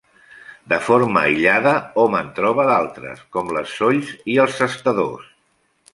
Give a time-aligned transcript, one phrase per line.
[0.71, 5.33] De forma aïllada hom en troba d'altres, com les solls i els sestadors.